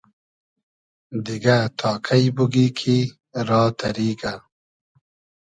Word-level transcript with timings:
دیگۂ 1.25 1.57
تا 1.77 1.91
کݷ 2.05 2.23
بوگی 2.35 2.67
کی 2.77 2.97
را 3.47 3.61
تئریگۂ 3.79 4.33